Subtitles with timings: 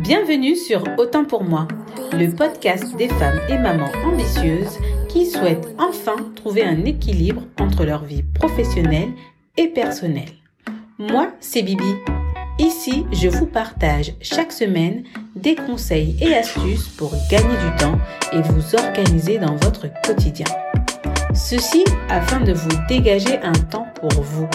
[0.00, 1.68] Bienvenue sur Autant pour moi,
[2.14, 4.78] le podcast des femmes et mamans ambitieuses
[5.10, 9.10] qui souhaitent enfin trouver un équilibre entre leur vie professionnelle
[9.58, 10.32] et personnelle.
[10.98, 11.94] Moi, c'est Bibi.
[12.58, 15.04] Ici, je vous partage chaque semaine
[15.36, 17.98] des conseils et astuces pour gagner du temps
[18.32, 20.46] et vous organiser dans votre quotidien.
[21.34, 24.48] Ceci afin de vous dégager un temps pour vous,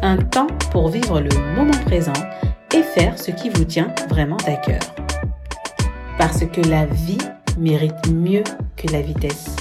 [0.00, 2.14] un temps pour vivre le moment présent
[3.16, 4.80] ce qui vous tient vraiment à cœur.
[6.18, 7.18] Parce que la vie
[7.58, 8.44] mérite mieux
[8.76, 9.56] que la vitesse.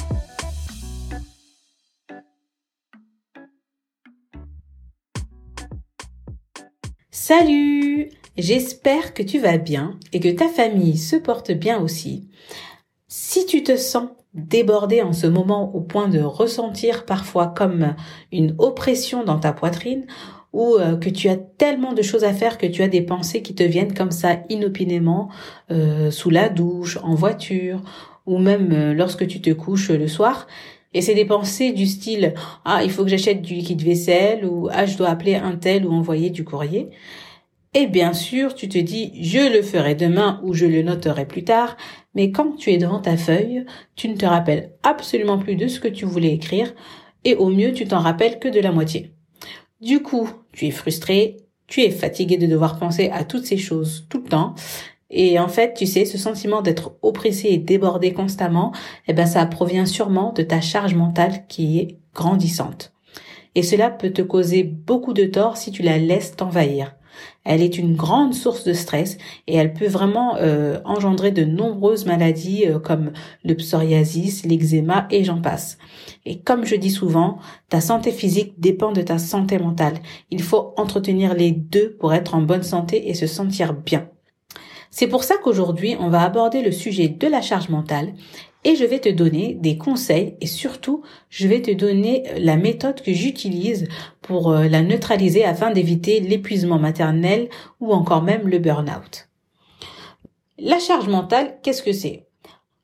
[7.12, 12.30] Salut J'espère que tu vas bien et que ta famille se porte bien aussi.
[13.08, 17.96] Si tu te sens débordé en ce moment au point de ressentir parfois comme
[18.34, 20.06] une oppression dans ta poitrine
[20.56, 23.42] ou euh, que tu as tellement de choses à faire que tu as des pensées
[23.42, 25.30] qui te viennent comme ça inopinément
[25.70, 27.82] euh, sous la douche, en voiture
[28.26, 30.48] ou même euh, lorsque tu te couches le soir.
[30.94, 32.34] Et c'est des pensées du style
[32.64, 35.86] ah il faut que j'achète du liquide vaisselle ou ah je dois appeler un tel
[35.86, 36.90] ou envoyer du courrier.
[37.74, 41.44] Et bien sûr, tu te dis je le ferai demain ou je le noterai plus
[41.44, 41.76] tard,
[42.14, 43.66] mais quand tu es devant ta feuille,
[43.98, 46.74] tu ne te rappelles absolument plus de ce que tu voulais écrire
[47.26, 49.15] et au mieux tu t'en rappelles que de la moitié.
[49.86, 54.08] Du coup, tu es frustré, tu es fatigué de devoir penser à toutes ces choses
[54.10, 54.56] tout le temps.
[55.12, 58.72] Et en fait, tu sais, ce sentiment d'être oppressé et débordé constamment,
[59.08, 62.94] eh ben, ça provient sûrement de ta charge mentale qui est grandissante.
[63.54, 66.96] Et cela peut te causer beaucoup de tort si tu la laisses t'envahir.
[67.46, 69.18] Elle est une grande source de stress
[69.48, 73.12] et elle peut vraiment euh, engendrer de nombreuses maladies euh, comme
[73.44, 75.78] le psoriasis, l'eczéma et j'en passe.
[76.26, 77.38] Et comme je dis souvent,
[77.70, 80.00] ta santé physique dépend de ta santé mentale.
[80.32, 84.10] Il faut entretenir les deux pour être en bonne santé et se sentir bien.
[84.90, 88.14] C'est pour ça qu'aujourd'hui, on va aborder le sujet de la charge mentale
[88.66, 93.02] et je vais te donner des conseils et surtout, je vais te donner la méthode
[93.02, 93.88] que j'utilise
[94.26, 97.50] pour euh, la neutraliser afin d'éviter l'épuisement maternel
[97.80, 99.30] ou encore même le burn-out.
[100.58, 102.28] La charge mentale, qu'est-ce que c'est?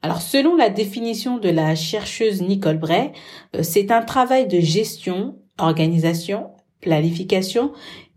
[0.03, 3.11] Alors selon la définition de la chercheuse Nicole Bray,
[3.55, 7.71] euh, c'est un travail de gestion, organisation, planification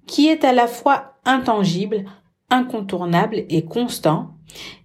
[0.07, 2.05] qui est à la fois intangible,
[2.51, 4.35] incontournable et constant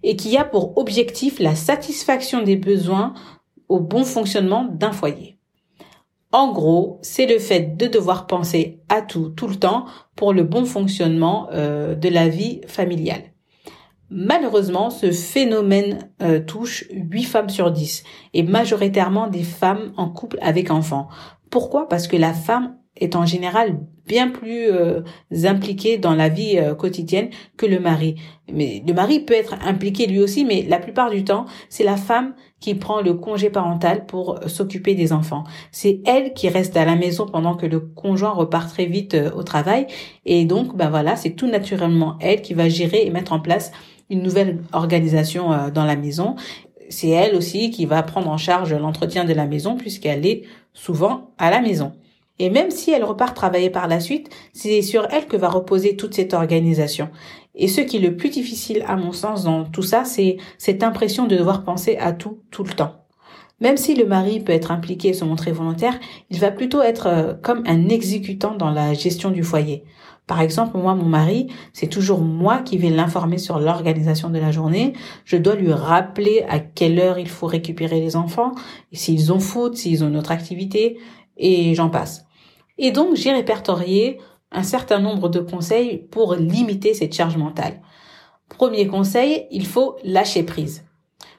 [0.02, 3.12] et qui a pour objectif la satisfaction des besoins
[3.68, 5.39] au bon fonctionnement d'un foyer.
[6.32, 10.44] En gros, c'est le fait de devoir penser à tout, tout le temps, pour le
[10.44, 13.22] bon fonctionnement euh, de la vie familiale.
[14.10, 18.04] Malheureusement, ce phénomène euh, touche 8 femmes sur 10
[18.34, 21.08] et majoritairement des femmes en couple avec enfants.
[21.48, 21.88] Pourquoi?
[21.88, 23.78] Parce que la femme est en général
[24.10, 25.02] bien plus euh,
[25.44, 28.16] impliqué dans la vie euh, quotidienne que le mari.
[28.52, 31.96] Mais le mari peut être impliqué lui aussi, mais la plupart du temps, c'est la
[31.96, 35.44] femme qui prend le congé parental pour euh, s'occuper des enfants.
[35.70, 39.44] C'est elle qui reste à la maison pendant que le conjoint repart très vite au
[39.44, 39.86] travail.
[40.26, 43.70] Et donc, ben voilà, c'est tout naturellement elle qui va gérer et mettre en place
[44.10, 46.34] une nouvelle organisation dans la maison.
[46.88, 51.30] C'est elle aussi qui va prendre en charge l'entretien de la maison puisqu'elle est souvent
[51.38, 51.92] à la maison.
[52.40, 55.94] Et même si elle repart travailler par la suite, c'est sur elle que va reposer
[55.94, 57.10] toute cette organisation.
[57.54, 60.82] Et ce qui est le plus difficile à mon sens dans tout ça, c'est cette
[60.82, 62.94] impression de devoir penser à tout tout le temps.
[63.60, 67.08] Même si le mari peut être impliqué et se montrer volontaire, il va plutôt être
[67.08, 69.84] euh, comme un exécutant dans la gestion du foyer.
[70.26, 74.50] Par exemple, moi, mon mari, c'est toujours moi qui vais l'informer sur l'organisation de la
[74.50, 74.94] journée.
[75.26, 78.52] Je dois lui rappeler à quelle heure il faut récupérer les enfants,
[78.92, 80.96] s'ils ont foot, s'ils ont une autre activité,
[81.36, 82.24] et j'en passe.
[82.82, 84.18] Et donc, j'ai répertorié
[84.50, 87.82] un certain nombre de conseils pour limiter cette charge mentale.
[88.48, 90.84] Premier conseil, il faut lâcher prise.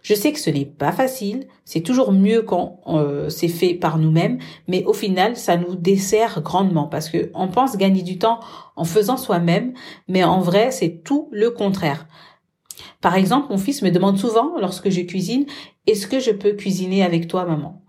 [0.03, 3.97] Je sais que ce n'est pas facile, c'est toujours mieux quand euh, c'est fait par
[3.97, 4.37] nous-mêmes,
[4.67, 8.39] mais au final, ça nous dessert grandement parce que on pense gagner du temps
[8.75, 9.73] en faisant soi-même,
[10.07, 12.07] mais en vrai, c'est tout le contraire.
[13.01, 15.47] Par exemple, mon fils me demande souvent, lorsque je cuisine,
[15.87, 17.81] est-ce que je peux cuisiner avec toi, maman?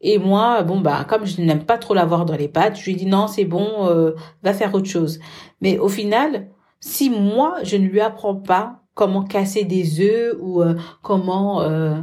[0.00, 2.96] Et moi, bon bah comme je n'aime pas trop l'avoir dans les pattes, je lui
[2.96, 4.12] dis non, c'est bon, euh,
[4.42, 5.20] va faire autre chose.
[5.60, 6.48] Mais au final,
[6.80, 12.00] si moi je ne lui apprends pas comment casser des œufs ou euh, comment euh,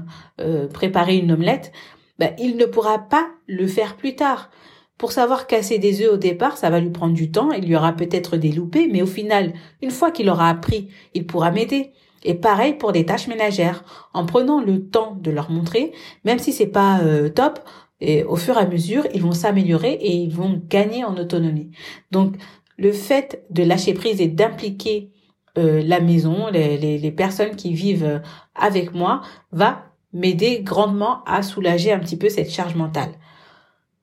[0.73, 1.71] préparer une omelette,
[2.19, 4.51] ben, il ne pourra pas le faire plus tard.
[4.99, 7.75] Pour savoir casser des œufs au départ, ça va lui prendre du temps, il y
[7.75, 9.53] aura peut-être des loupés, mais au final,
[9.83, 11.93] une fois qu'il aura appris, il pourra m'aider.
[12.23, 13.83] Et pareil pour les tâches ménagères.
[14.13, 15.93] En prenant le temps de leur montrer,
[16.25, 16.99] même si c'est pas
[17.35, 17.59] top,
[17.99, 21.71] et au fur et à mesure, ils vont s'améliorer et ils vont gagner en autonomie.
[22.11, 22.35] Donc,
[22.77, 25.11] le fait de lâcher prise et d'impliquer
[25.57, 28.21] euh, la maison, les, les, les, personnes qui vivent
[28.53, 29.21] avec moi,
[29.51, 33.11] va m'aider grandement à soulager un petit peu cette charge mentale.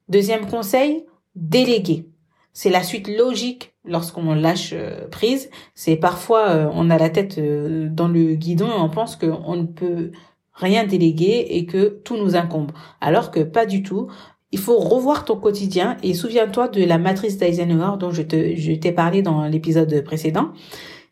[0.08, 1.04] Deuxième conseil,
[1.34, 2.08] déléguer.
[2.52, 5.50] C'est la suite logique lorsqu'on lâche euh, prise.
[5.74, 9.56] C'est parfois euh, on a la tête euh, dans le guidon et on pense qu'on
[9.56, 10.12] ne peut
[10.54, 12.72] rien déléguer et que tout nous incombe.
[13.00, 14.08] Alors que pas du tout.
[14.52, 18.72] Il faut revoir ton quotidien et souviens-toi de la matrice d'Eisenhower dont je te, je
[18.72, 20.52] t'ai parlé dans l'épisode précédent.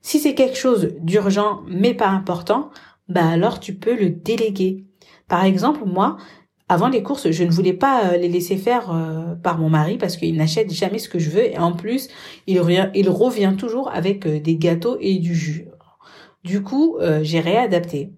[0.00, 2.70] Si c'est quelque chose d'urgent mais pas important,
[3.08, 4.84] bah alors tu peux le déléguer.
[5.26, 6.18] Par exemple, moi,
[6.68, 9.98] avant les courses, je ne voulais pas euh, les laisser faire euh, par mon mari
[9.98, 12.08] parce qu'il n'achète jamais ce que je veux et en plus,
[12.46, 15.66] il revient, toujours avec euh, des gâteaux et du jus.
[16.44, 18.10] Du coup, j'ai réadapté.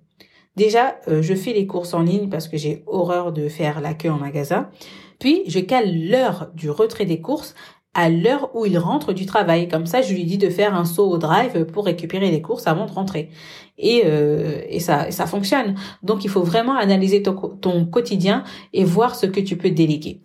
[0.57, 4.11] Déjà, je fais les courses en ligne parce que j'ai horreur de faire la queue
[4.11, 4.71] en magasin.
[5.19, 7.55] Puis, je cale l'heure du retrait des courses
[7.95, 9.69] à l'heure où il rentre du travail.
[9.69, 12.67] Comme ça, je lui dis de faire un saut au drive pour récupérer les courses
[12.67, 13.31] avant de rentrer.
[13.79, 15.77] Et, euh, et ça, ça fonctionne.
[16.03, 20.21] Donc, il faut vraiment analyser ton, ton quotidien et voir ce que tu peux déléguer.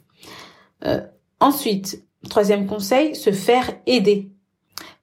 [0.86, 1.02] Euh,
[1.40, 4.32] ensuite, troisième conseil, se faire aider.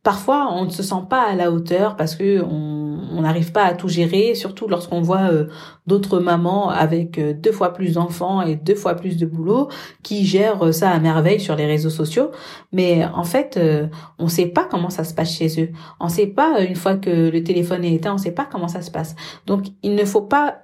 [0.03, 3.75] Parfois, on ne se sent pas à la hauteur parce que on n'arrive pas à
[3.75, 5.47] tout gérer, surtout lorsqu'on voit euh,
[5.87, 9.69] d'autres mamans avec euh, deux fois plus d'enfants et deux fois plus de boulot
[10.03, 12.31] qui gèrent ça à merveille sur les réseaux sociaux.
[12.73, 13.89] Mais en fait, euh,
[14.19, 15.71] on ne sait pas comment ça se passe chez eux.
[15.99, 18.47] On ne sait pas une fois que le téléphone est éteint, on ne sait pas
[18.51, 19.17] comment ça se passe.
[19.47, 20.59] Donc, il ne faut pas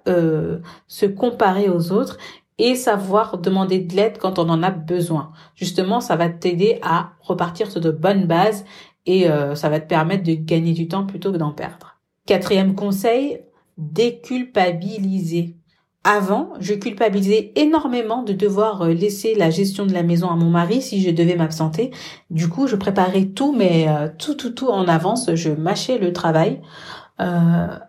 [0.87, 2.17] se comparer aux autres
[2.59, 5.33] et savoir demander de l'aide quand on en a besoin.
[5.55, 8.65] Justement, ça va t'aider à repartir sur de bonnes bases
[9.07, 11.99] et euh, ça va te permettre de gagner du temps plutôt que d'en perdre.
[12.27, 13.41] Quatrième conseil,
[13.79, 15.57] déculpabiliser.
[16.05, 20.51] Avant, je culpabilisais énormément de devoir euh, laisser la gestion de la maison à mon
[20.51, 21.93] mari si je devais m'absenter.
[22.31, 25.35] Du coup, je préparais tout, mais euh, tout, tout, tout en avance.
[25.35, 26.61] Je mâchais le travail,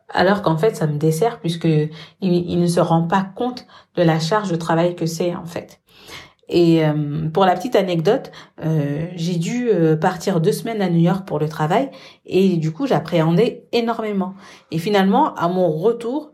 [0.09, 1.67] alors qu'en fait, ça me dessert puisque
[2.21, 5.81] il, ne se rend pas compte de la charge de travail que c'est en fait.
[6.49, 8.31] Et euh, pour la petite anecdote,
[8.63, 11.89] euh, j'ai dû euh, partir deux semaines à New York pour le travail
[12.25, 14.33] et du coup j'appréhendais énormément.
[14.71, 16.31] Et finalement, à mon retour,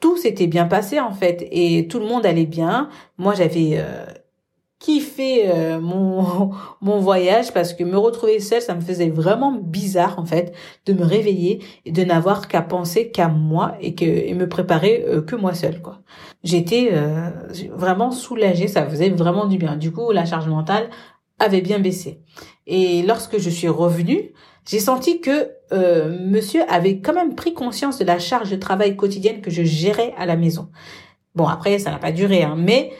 [0.00, 2.88] tout s'était bien passé en fait et tout le monde allait bien.
[3.16, 3.82] Moi j'avais
[4.78, 10.18] kiffé euh, mon mon voyage parce que me retrouver seule ça me faisait vraiment bizarre
[10.18, 10.54] en fait
[10.86, 15.04] de me réveiller et de n'avoir qu'à penser qu'à moi et que et me préparer
[15.08, 16.00] euh, que moi seule quoi.
[16.44, 17.30] J'étais euh,
[17.72, 19.76] vraiment soulagée ça faisait vraiment du bien.
[19.76, 20.88] Du coup la charge mentale
[21.40, 22.20] avait bien baissé.
[22.66, 24.32] Et lorsque je suis revenue
[24.66, 25.50] j'ai senti que
[26.20, 30.14] monsieur avait quand même pris conscience de la charge de travail quotidienne que je gérais
[30.18, 30.68] à la maison.
[31.34, 32.92] Bon après ça n'a pas duré hein, mais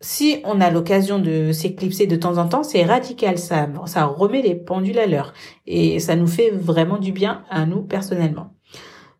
[0.00, 4.42] si on a l'occasion de s'éclipser de temps en temps, c'est radical, ça, ça remet
[4.42, 5.32] les pendules à l'heure
[5.66, 8.52] et ça nous fait vraiment du bien à nous personnellement.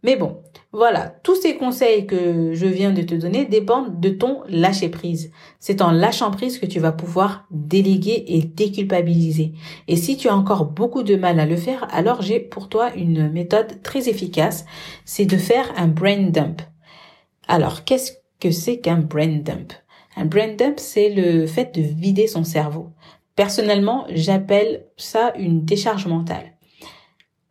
[0.03, 0.43] Mais bon,
[0.73, 5.33] voilà, tous ces conseils que je viens de te donner dépendent de ton lâcher prise.
[5.59, 9.55] C'est en lâchant prise que tu vas pouvoir déléguer et déculpabiliser.
[9.89, 12.95] Et si tu as encore beaucoup de mal à le faire, alors j'ai pour toi
[12.95, 14.67] une méthode très efficace,
[15.07, 16.61] c'est de faire un brain dump.
[17.49, 19.73] Alors, qu'est-ce que c'est qu'un brain dump?
[20.17, 22.91] Un brain dump, c'est le fait de vider son cerveau.
[23.37, 26.57] Personnellement, j'appelle ça une décharge mentale.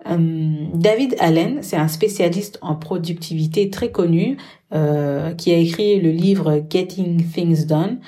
[0.07, 4.37] Euh, David Allen, c'est un spécialiste en productivité très connu
[4.73, 7.99] euh, qui a écrit le livre Getting Things Done.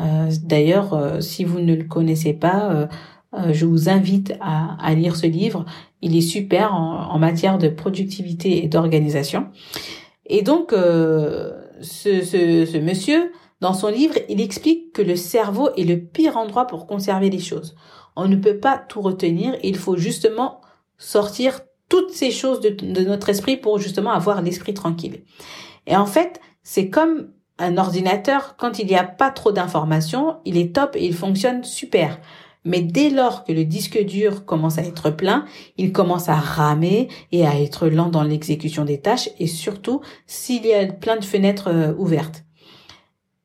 [0.00, 2.88] Euh, d'ailleurs, si vous ne le connaissez pas,
[3.50, 5.64] je vous invite à, lire ce livre.
[6.02, 9.46] Il est super en, matière de productivité et d'organisation.
[10.26, 16.36] Et donc, ce monsieur dans son livre, il explique que le cerveau est le pire
[16.36, 17.74] endroit pour conserver les choses.
[18.14, 20.60] On ne peut pas tout retenir, il faut justement
[20.98, 25.22] sortir toutes ces choses de, notre esprit pour justement avoir l'esprit tranquille.
[25.86, 30.58] Et en fait, c'est comme un ordinateur, quand il n'y a pas trop d'informations, il
[30.58, 32.18] est top et il fonctionne super.
[32.64, 35.46] Mais dès lors que le disque dur commence à être plein,
[35.78, 40.66] il commence à ramer et à être lent dans l'exécution des tâches et surtout s'il
[40.66, 42.45] y a plein de fenêtres euh, ouvertes.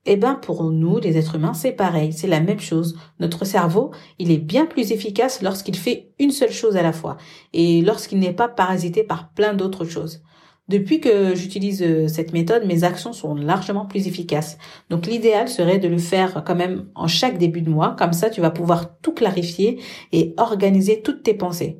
[0.06, 2.98] Eh ben pour nous, les êtres humains, c'est pareil, c'est la même chose.
[3.20, 7.18] Notre cerveau, il est bien plus efficace lorsqu'il fait une seule chose à la fois
[7.54, 10.24] et lorsqu'il n'est pas parasité par plein d'autres choses.
[10.68, 14.58] Depuis que j'utilise euh, cette méthode, mes actions sont largement plus efficaces.
[14.90, 18.30] Donc l'idéal serait de le faire quand même en chaque début de mois, comme ça
[18.30, 19.82] tu vas pouvoir tout clarifier
[20.14, 21.80] et organiser toutes tes pensées.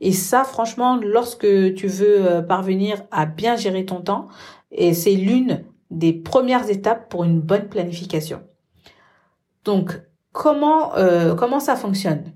[0.00, 4.28] Et ça, franchement, lorsque tu veux euh, parvenir à bien gérer ton temps,
[4.72, 8.42] et c'est l'une des premières étapes pour une bonne planification.
[9.64, 10.00] Donc,
[10.32, 12.32] comment, euh, comment ça fonctionne?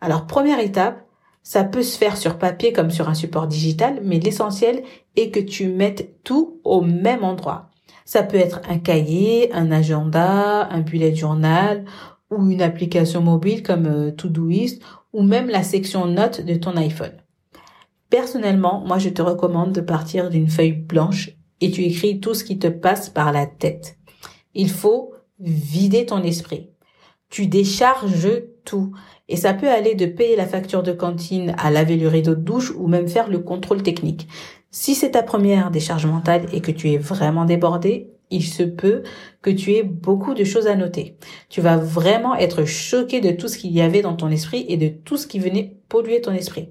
[0.00, 1.04] Alors, première étape,
[1.42, 4.82] Ça peut se faire sur papier comme sur un support digital, mais l'essentiel
[5.16, 7.70] est que tu mettes tout au même endroit.
[8.04, 11.84] Ça peut être un cahier, un agenda, un bullet journal
[12.30, 17.12] ou une application mobile comme euh, Todoist ou même la section notes de ton iPhone.
[18.10, 22.44] Personnellement, moi je te recommande de partir d'une feuille blanche et tu écris tout ce
[22.44, 23.96] qui te passe par la tête.
[24.54, 26.70] Il faut vider ton esprit.
[27.28, 28.92] Tu décharges tout.
[29.28, 32.40] Et ça peut aller de payer la facture de cantine à laver le rideau de
[32.40, 34.26] douche ou même faire le contrôle technique.
[34.72, 39.02] Si c'est ta première décharge mentale et que tu es vraiment débordé, il se peut
[39.42, 41.16] que tu aies beaucoup de choses à noter.
[41.48, 44.76] Tu vas vraiment être choqué de tout ce qu'il y avait dans ton esprit et
[44.76, 46.68] de tout ce qui venait polluer ton esprit.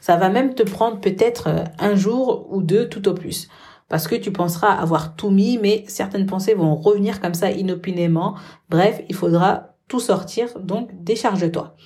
[0.00, 1.48] Ça va même te prendre peut-être
[1.78, 3.48] un jour ou deux tout au plus
[3.88, 8.34] parce que tu penseras avoir tout mis, mais certaines pensées vont revenir comme ça inopinément.
[8.70, 11.76] Bref, il faudra tout sortir, donc décharge-toi.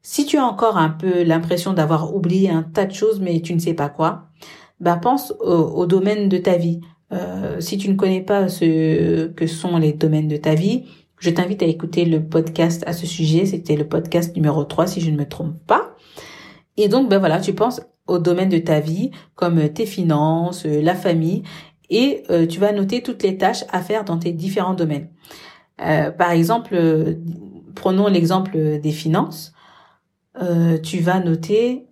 [0.00, 3.54] Si tu as encore un peu l'impression d'avoir oublié un tas de choses, mais tu
[3.54, 4.28] ne sais pas quoi,
[4.80, 6.80] bah pense au, domaine de ta vie.
[7.12, 10.86] Euh, si tu ne connais pas ce que sont les domaines de ta vie,
[11.18, 13.46] je t'invite à écouter le podcast à ce sujet.
[13.46, 15.94] C'était le podcast numéro 3, si je ne me trompe pas.
[16.76, 20.94] Et donc, ben voilà, tu penses au domaine de ta vie, comme tes finances, la
[20.94, 21.42] famille,
[21.92, 25.08] et euh, tu vas noter toutes les tâches à faire dans tes différents domaines.
[25.82, 26.74] Euh, par exemple,
[27.74, 29.52] prenons l'exemple des finances.
[30.40, 31.86] Euh, tu vas noter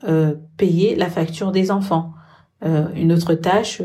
[0.56, 2.14] payer la facture des enfants.
[2.62, 3.82] une autre tâche,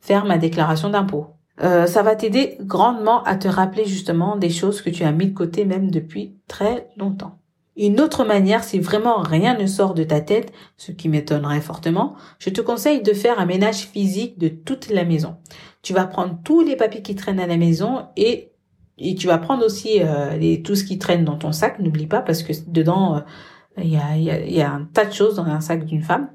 [0.00, 1.26] faire ma déclaration d'impôt.
[1.58, 5.34] ça va t'aider grandement à te rappeler justement des choses que tu as mis de
[5.34, 7.38] côté même depuis très longtemps.
[7.76, 12.14] Une autre manière, si vraiment rien ne sort de ta tête, ce qui m'étonnerait fortement,
[12.38, 15.36] je te conseille de faire un ménage physique de toute la maison.
[15.82, 18.52] Tu vas prendre tous les papiers qui traînent à la maison et,
[19.18, 22.42] tu vas prendre aussi euh, tout ce qui traîne dans ton sac, n'oublie pas, parce
[22.42, 23.20] que dedans, euh,
[23.82, 26.30] il y, a, un tas de choses dans un sac d'une femme.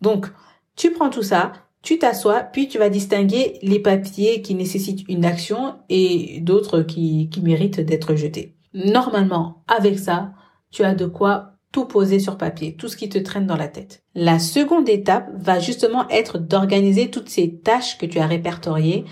[0.00, 0.26] Donc,
[0.74, 1.52] tu prends tout ça,
[1.82, 7.28] tu t'assois, puis tu vas distinguer les papiers qui nécessitent une action et d'autres qui
[7.42, 8.56] méritent d'être jetés.
[8.72, 10.32] Normalement, avec ça,
[10.70, 13.68] tu as de quoi tout poser sur papier, tout ce qui te traîne dans la
[13.68, 14.02] tête.
[14.14, 19.04] La seconde étape va justement être d'organiser toutes ces tâches que tu as répertoriées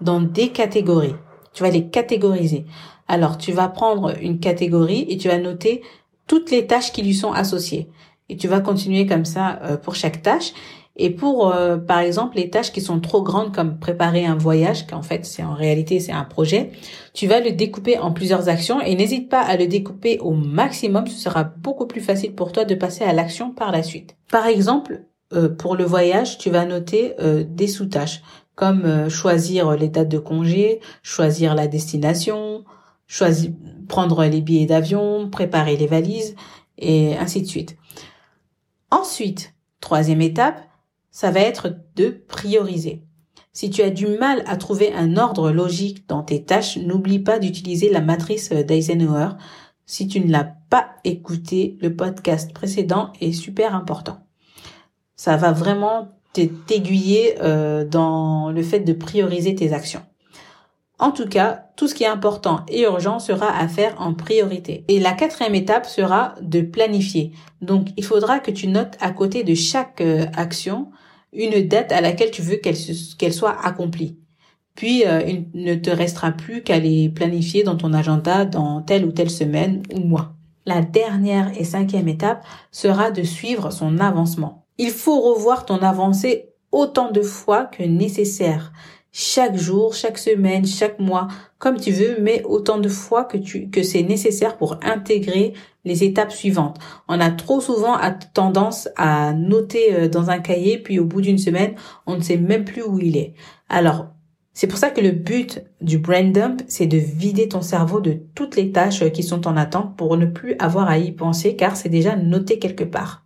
[0.00, 1.16] dans des catégories.
[1.52, 2.66] Tu vas les catégoriser.
[3.08, 5.82] Alors, tu vas prendre une catégorie et tu vas noter
[6.26, 7.90] toutes les tâches qui lui sont associées.
[8.28, 10.52] Et tu vas continuer comme ça euh, pour chaque tâche.
[10.96, 14.86] Et pour, euh, par exemple, les tâches qui sont trop grandes comme préparer un voyage,
[14.86, 16.70] qu'en fait, c'est en réalité, c'est un projet,
[17.14, 21.08] tu vas le découper en plusieurs actions et n'hésite pas à le découper au maximum.
[21.08, 24.16] Ce sera beaucoup plus facile pour toi de passer à l'action par la suite.
[24.30, 28.22] Par exemple, euh, pour le voyage, tu vas noter euh, des sous-tâches
[28.54, 32.64] comme choisir les dates de congé, choisir la destination,
[33.08, 33.50] choisir,
[33.88, 36.36] prendre les billets d'avion, préparer les valises
[36.78, 37.76] et ainsi de suite.
[38.92, 40.60] Ensuite, troisième étape,
[41.14, 43.04] ça va être de prioriser.
[43.52, 47.38] Si tu as du mal à trouver un ordre logique dans tes tâches, n'oublie pas
[47.38, 49.28] d'utiliser la matrice d'Eisenhower.
[49.86, 54.26] Si tu ne l'as pas écouté, le podcast précédent est super important.
[55.14, 60.02] Ça va vraiment t'aiguiller euh, dans le fait de prioriser tes actions.
[60.98, 64.84] En tout cas, tout ce qui est important et urgent sera à faire en priorité.
[64.88, 67.30] Et la quatrième étape sera de planifier.
[67.60, 70.90] Donc, il faudra que tu notes à côté de chaque euh, action
[71.34, 74.18] une date à laquelle tu veux qu'elle soit accomplie.
[74.74, 79.04] Puis, euh, il ne te restera plus qu'à les planifier dans ton agenda dans telle
[79.04, 80.34] ou telle semaine ou mois.
[80.66, 84.66] La dernière et cinquième étape sera de suivre son avancement.
[84.78, 88.72] Il faut revoir ton avancée autant de fois que nécessaire
[89.16, 91.28] chaque jour, chaque semaine, chaque mois,
[91.60, 95.52] comme tu veux, mais autant de fois que tu, que c'est nécessaire pour intégrer
[95.84, 96.78] les étapes suivantes.
[97.06, 97.96] On a trop souvent
[98.32, 102.36] tendance à noter euh, dans un cahier, puis au bout d'une semaine, on ne sait
[102.36, 103.34] même plus où il est.
[103.68, 104.08] Alors,
[104.52, 108.18] c'est pour ça que le but du brain dump, c'est de vider ton cerveau de
[108.34, 111.76] toutes les tâches qui sont en attente pour ne plus avoir à y penser car
[111.76, 113.23] c'est déjà noté quelque part.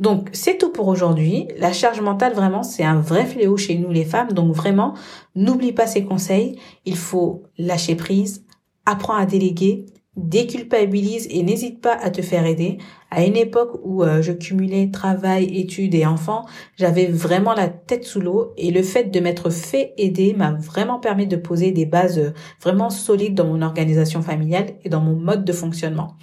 [0.00, 1.46] Donc c'est tout pour aujourd'hui.
[1.58, 4.32] La charge mentale vraiment c'est un vrai fléau chez nous les femmes.
[4.32, 4.94] Donc vraiment
[5.36, 6.58] n'oublie pas ces conseils.
[6.86, 8.44] Il faut lâcher prise,
[8.86, 12.78] apprends à déléguer, déculpabilise et n'hésite pas à te faire aider.
[13.10, 18.04] À une époque où euh, je cumulais travail, études et enfants, j'avais vraiment la tête
[18.04, 21.86] sous l'eau et le fait de m'être fait aider m'a vraiment permis de poser des
[21.86, 26.16] bases euh, vraiment solides dans mon organisation familiale et dans mon mode de fonctionnement.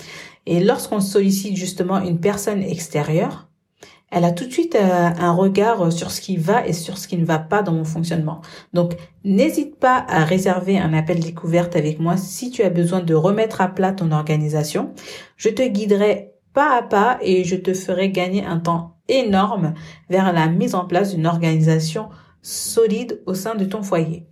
[0.46, 3.47] Et lorsqu'on sollicite justement une personne extérieure,
[4.10, 7.08] elle a tout de suite euh, un regard sur ce qui va et sur ce
[7.08, 8.42] qui ne va pas dans mon fonctionnement.
[8.74, 8.96] Donc,
[9.26, 13.60] n'hésite pas à réserver un appel découverte avec moi si tu as besoin de remettre
[13.60, 14.94] à plat ton organisation.
[15.36, 19.74] Je te guiderai pas à pas et je te ferai gagner un temps énorme
[20.10, 22.10] vers la mise en place d'une organisation
[22.42, 24.26] solide au sein de ton foyer.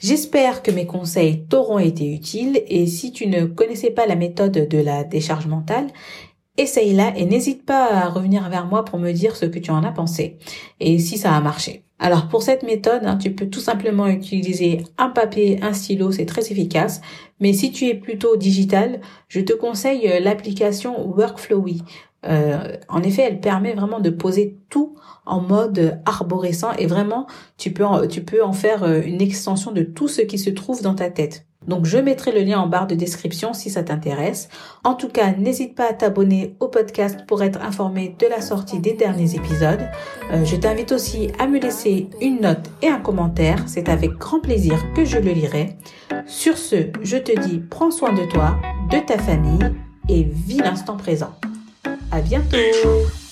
[0.00, 4.68] J'espère que mes conseils t'auront été utiles et si tu ne connaissais pas la méthode
[4.68, 5.86] de la décharge mentale,
[6.56, 9.82] essaye-la et n'hésite pas à revenir vers moi pour me dire ce que tu en
[9.84, 10.38] as pensé
[10.80, 11.84] et si ça a marché.
[11.98, 16.26] Alors pour cette méthode, hein, tu peux tout simplement utiliser un papier, un stylo, c'est
[16.26, 17.00] très efficace.
[17.40, 21.82] Mais si tu es plutôt digital, je te conseille euh, l'application Workflowy.
[22.26, 24.96] Euh, en effet, elle permet vraiment de poser tout
[25.26, 27.26] en mode arborescent et vraiment
[27.58, 27.84] tu peux
[28.42, 31.46] en faire euh, une extension de tout ce qui se trouve dans ta tête.
[31.68, 34.48] Donc je mettrai le lien en barre de description si ça t'intéresse.
[34.84, 38.78] En tout cas, n'hésite pas à t'abonner au podcast pour être informé de la sortie
[38.78, 39.88] des derniers épisodes.
[40.32, 43.64] Euh, je t'invite aussi à me laisser une note et un commentaire.
[43.66, 45.76] C'est avec grand plaisir que je le lirai.
[46.26, 48.56] Sur ce, je te dis prends soin de toi,
[48.90, 49.72] de ta famille
[50.08, 51.34] et vis l'instant présent.
[52.10, 53.23] À bientôt!